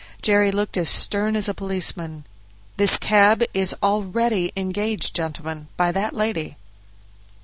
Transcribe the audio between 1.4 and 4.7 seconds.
a policeman. "This cab is already